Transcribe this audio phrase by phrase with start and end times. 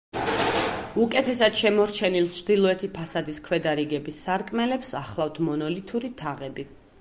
[1.01, 6.69] უკეთესად შემორჩენილ ჩრდილოეთი ფასადის ქვედა რიგების სარკმელებს ახლავთ მონოლითური თაღები.